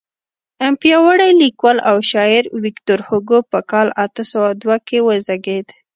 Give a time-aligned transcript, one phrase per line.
[0.81, 5.67] پیاوړی لیکوال او شاعر ویکتور هوګو په کال اته سوه دوه کې وزیږېد.